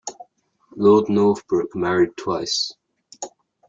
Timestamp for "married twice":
1.75-2.73